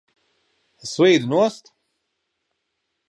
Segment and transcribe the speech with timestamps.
[0.87, 1.71] Es slīdu nost!